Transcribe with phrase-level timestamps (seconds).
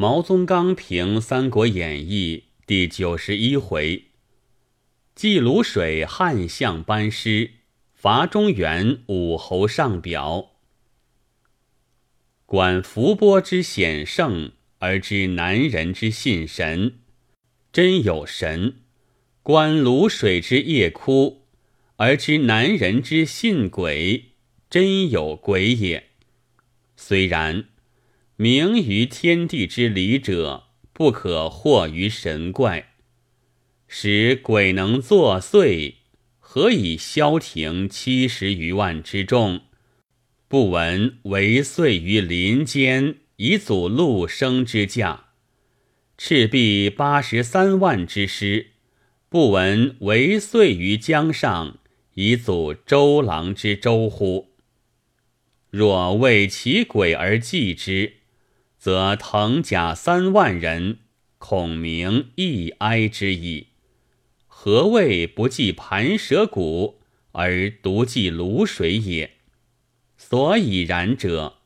[0.00, 4.04] 毛宗刚评《三国演义》第九十一回：
[5.14, 7.50] 祭卤水汉相班师，
[7.92, 10.52] 伐中原武侯上表。
[12.46, 17.00] 观伏波之显圣，而知南人之信神，
[17.70, 18.76] 真有神；
[19.42, 21.42] 观卤水之夜哭，
[21.96, 24.30] 而知南人之信鬼，
[24.70, 26.08] 真有鬼也。
[26.96, 27.66] 虽然。
[28.42, 32.94] 明于天地之理者，不可惑于神怪。
[33.86, 35.96] 使鬼能作祟，
[36.38, 39.60] 何以消停七十余万之众？
[40.48, 45.26] 不闻为祟于林间，以阻陆生之驾；
[46.16, 48.68] 赤壁八十三万之师，
[49.28, 51.76] 不闻为祟于江上，
[52.14, 54.54] 以阻周郎之舟乎？
[55.68, 58.14] 若为其鬼而祭之。
[58.80, 61.00] 则藤甲三万人，
[61.36, 63.66] 孔明亦哀之矣。
[64.46, 66.98] 何谓不计盘蛇骨，
[67.32, 69.32] 而独计卤水也？
[70.16, 71.58] 所以然者，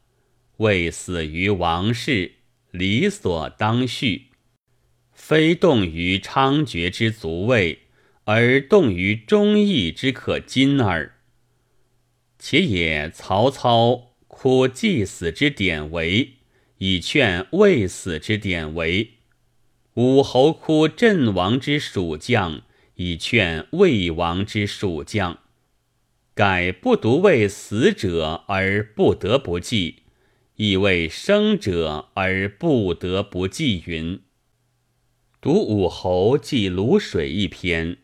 [0.57, 2.33] 为死于王室，
[2.73, 4.31] 理所当续；
[5.13, 7.83] 非动于猖獗之足位，
[8.25, 11.15] 而动于忠义之可矜耳。
[12.41, 16.34] 且也，曹操哭祭死之典韦。
[16.87, 19.13] 以劝未死之典韦，
[19.95, 22.61] 武侯哭阵亡之蜀将，
[22.97, 25.39] 以劝魏亡之蜀将。
[26.35, 30.03] 改不独为死者而不得不祭，
[30.57, 34.21] 亦为生者而不得不祭云。
[35.41, 37.97] 读武侯祭卤水一篇，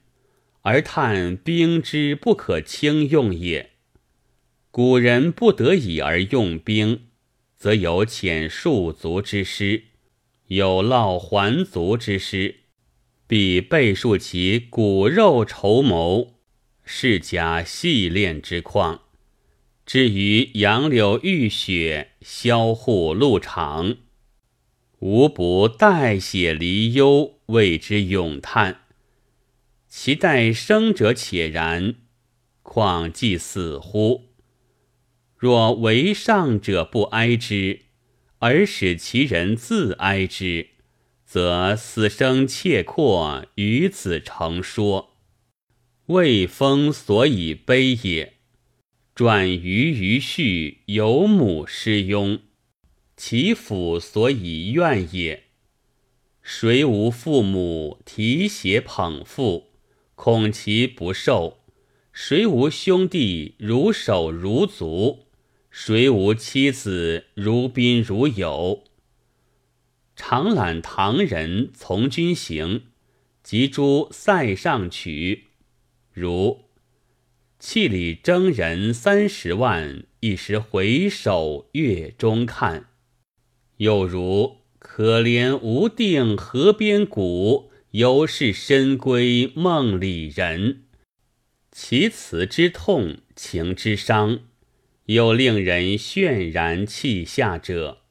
[0.63, 3.73] 而叹兵之不可轻用也。
[4.71, 7.03] 古人不得已而用兵。
[7.61, 9.85] 则有遣戍卒之师，
[10.47, 12.61] 有劳还卒之师，
[13.27, 16.37] 必备述其骨肉筹谋，
[16.85, 19.03] 是假细练之况。
[19.85, 23.99] 至于杨柳浴雪，销户路场，
[25.01, 28.85] 无不带血离忧，为之咏叹。
[29.87, 31.97] 其待生者且然，
[32.63, 34.30] 况既死乎？
[35.41, 37.87] 若为上者不哀之，
[38.41, 40.69] 而使其人自哀之，
[41.25, 45.17] 则死生切阔，于此成说。
[46.09, 48.35] 魏风所以悲也。
[49.15, 52.41] 转于于序有母失庸，
[53.17, 55.45] 其父所以怨也。
[56.43, 59.71] 谁无父母提携捧腹，
[60.15, 61.61] 恐其不受？
[62.13, 65.30] 谁无兄弟如手如足？
[65.71, 68.83] 谁无妻子如宾如友？
[70.17, 72.83] 常览唐人从军行，
[73.45, 75.45] 及诸塞上曲，
[76.13, 76.65] 如
[77.61, 82.87] 气里征人三十万，一时回首月中看；
[83.77, 90.83] 又如可怜无定河边骨，犹是深闺梦里人。
[91.71, 94.41] 其词之痛，情之伤。
[95.13, 98.03] 有令人泫然泣下者，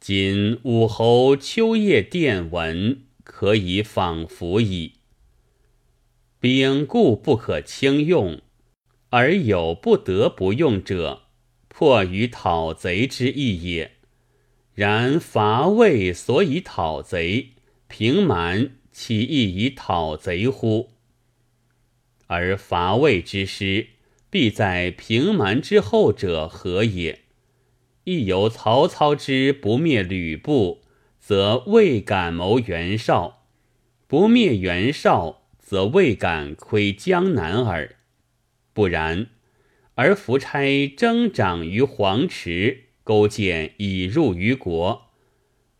[0.00, 4.94] 今武侯秋夜电文，可以仿佛矣。
[6.40, 8.40] 兵固不可轻用，
[9.10, 11.24] 而有不得不用者，
[11.68, 13.92] 迫于讨贼之意也。
[14.72, 17.50] 然伐魏所以讨贼，
[17.86, 20.92] 平蛮岂亦以讨贼乎？
[22.28, 23.88] 而伐魏之师。
[24.36, 27.20] 必在平蛮之后者何也？
[28.04, 30.82] 亦由曹操之不灭吕布，
[31.18, 33.46] 则未敢谋袁绍；
[34.06, 37.96] 不灭袁绍，则未敢窥江南耳。
[38.74, 39.28] 不然，
[39.94, 45.12] 而夫差征长于黄池，勾践以入于国；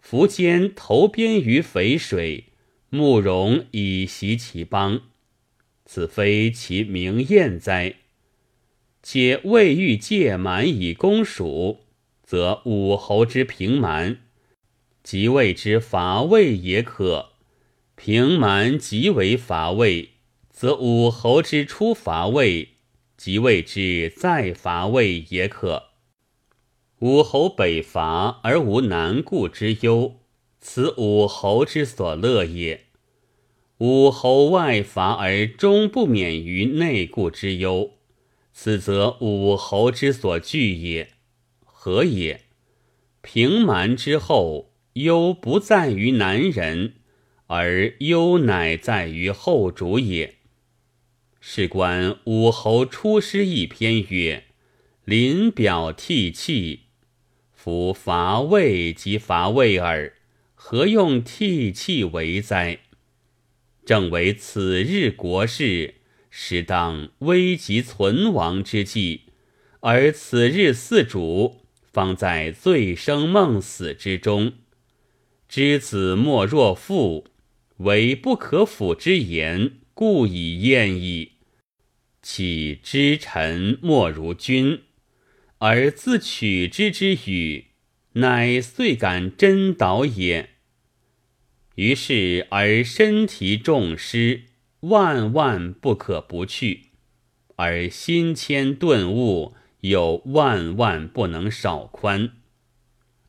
[0.03, 2.45] 苻坚投鞭于淝水，
[2.89, 5.03] 慕容以袭其邦，
[5.85, 7.97] 此非其明验哉？
[9.09, 11.79] 且未欲借蛮以攻蜀，
[12.25, 14.19] 则武侯之平蛮，
[15.05, 17.27] 即谓之伐魏也可；
[17.95, 20.09] 平蛮即为伐魏，
[20.51, 22.71] 则武侯之出伐魏，
[23.17, 25.85] 即谓之再伐魏也可。
[26.99, 30.17] 武侯北伐而无南顾之忧，
[30.59, 32.81] 此武侯之所乐也；
[33.79, 37.93] 武侯外伐而终不免于内顾之忧。
[38.59, 41.11] 此则武侯之所惧也，
[41.63, 42.41] 何也？
[43.21, 46.95] 平蛮之后，忧不在于南人，
[47.49, 50.37] 而忧乃在于后主也。
[51.39, 54.45] 是观武侯出师一篇曰
[55.05, 56.85] ：“临表涕泣，
[57.53, 60.15] 夫伐魏即伐魏耳，
[60.55, 62.79] 何用涕泣为哉？”
[63.85, 65.96] 正为此日国事，
[66.39, 69.23] 实当危急存亡之际，
[69.81, 74.53] 而此日四主方在醉生梦死之中。
[75.49, 77.29] 知子莫若父，
[77.79, 81.33] 为不可辅之言，故以厌矣。
[82.21, 84.83] 岂知臣莫如君，
[85.57, 87.69] 而自取之之语，
[88.13, 90.51] 乃遂敢真导也。
[91.77, 94.43] 于是而身提重师，
[94.89, 96.91] 万万不可不去；
[97.57, 102.33] 而心谦顿悟，又万万不能少宽。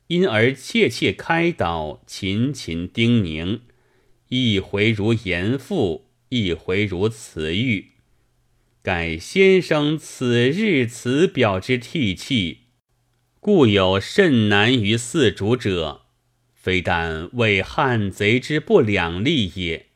[0.08, 3.62] 因而切切开导，勤勤叮咛，
[4.30, 7.94] 一回如严父，一回如慈玉。
[8.84, 12.60] 盖先生此日此表之涕泣，
[13.40, 16.04] 故有甚难于四主者，
[16.54, 19.87] 非但为汉贼之不两立也。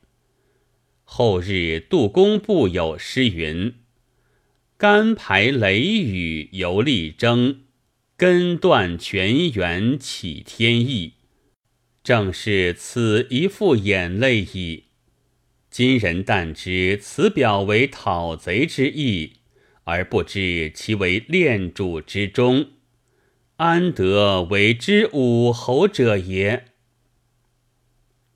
[1.13, 3.73] 后日杜工部有诗云
[4.79, 7.63] ：“干排雷雨犹力争。”
[8.15, 11.15] 根断泉源起天意，
[12.01, 14.85] 正是此一副眼泪矣。
[15.69, 19.33] 今人但知此表为讨贼之意，
[19.83, 22.67] 而不知其为恋主之忠，
[23.57, 26.70] 安得为之武侯者也？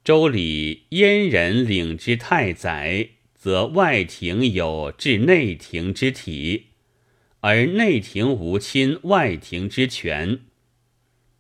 [0.06, 6.68] 周礼燕人领之太宰，则外廷有治内廷之体。
[7.40, 10.42] 而内廷无亲外廷之权，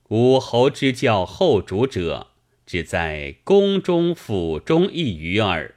[0.09, 2.31] 武侯之教后主者，
[2.65, 5.75] 只在宫中府中一隅耳。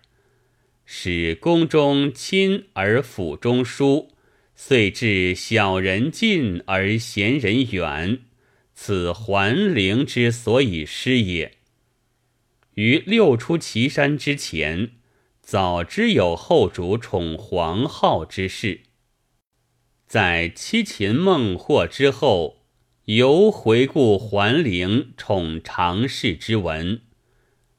[0.86, 4.12] 使宫中亲而府中疏，
[4.54, 8.20] 遂至小人近而贤人远，
[8.74, 11.57] 此桓灵之所以失也。
[12.78, 14.92] 于六出祁山之前，
[15.40, 18.82] 早知有后主宠皇后之事。
[20.06, 22.62] 在七擒孟获之后，
[23.06, 27.00] 犹回顾桓灵宠常氏之文，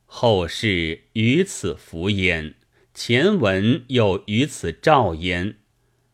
[0.03, 2.55] 后世于此伏焉，
[2.93, 5.51] 前文又于此照焉。《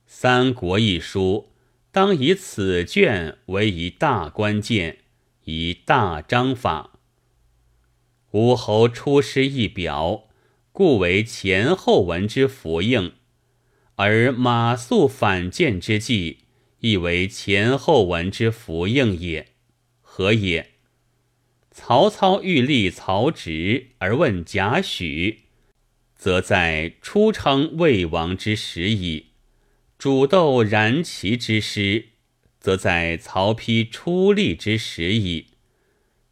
[0.06, 1.50] 三国》一书，
[1.92, 5.00] 当以此卷为一大关键，
[5.46, 6.95] 一大章法。
[8.36, 10.26] 武侯出师一表，
[10.74, 13.14] 故为前后文之符应。
[13.96, 16.40] 而马谡反间之计，
[16.82, 19.54] 亦为前后文之符应也。
[20.02, 20.72] 何也？
[21.72, 25.38] 曹操欲立曹植而问贾诩，
[26.14, 29.28] 则在初称魏王之时矣；
[29.98, 32.10] 煮豆燃萁之师，
[32.60, 35.52] 则在曹丕出立之时矣。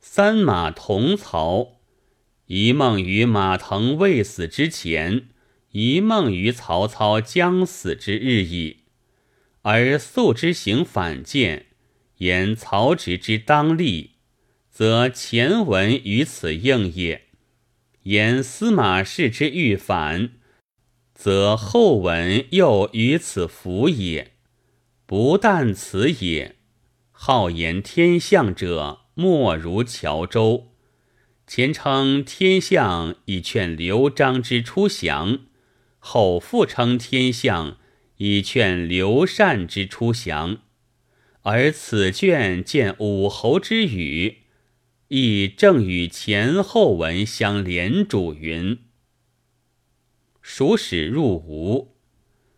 [0.02, 1.78] 三马同曹，
[2.48, 5.28] 一梦于马腾未死之前。
[5.72, 8.84] 一梦于曹操将死之日矣，
[9.64, 11.66] 而素之行反间，
[12.18, 14.12] 言曹植之当立，
[14.70, 17.22] 则前文于此应也；
[18.04, 20.34] 言司马氏之欲反，
[21.16, 24.34] 则后文又于此符也。
[25.08, 26.58] 不但此也，
[27.12, 30.73] 好言天象者，莫如乔州。
[31.46, 35.40] 前称天象以劝刘璋之出降。
[36.06, 37.78] 后复称天象，
[38.18, 40.58] 以劝刘禅之出降，
[41.44, 44.40] 而此卷见武侯之语，
[45.08, 48.06] 亦正与前后文相连。
[48.06, 48.80] 主云
[50.42, 51.96] ：“蜀使入吴，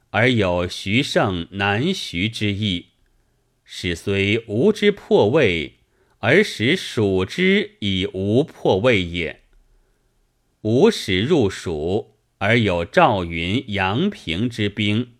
[0.09, 2.87] 而有徐胜南徐之意。
[3.63, 5.74] 使虽吴之破魏，
[6.25, 9.41] 而使蜀之以吴破魏也。
[10.61, 15.13] 吴使入蜀。”而有赵云、杨平之兵，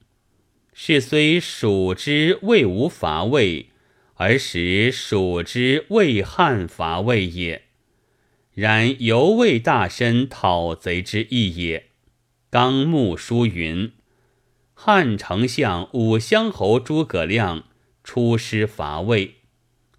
[0.74, 3.70] 是虽蜀之魏无伐魏，
[4.16, 7.64] 而使蜀之魏汉伐魏也。
[8.54, 11.86] 然犹未大申讨贼之意也。
[12.50, 13.94] 纲目书云：
[14.74, 17.64] 汉丞相武乡侯诸葛亮
[18.04, 19.36] 出师伐魏，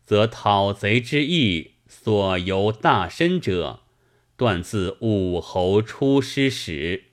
[0.07, 3.81] 则讨贼之意所由大申者，
[4.37, 7.06] 断自武侯出师始。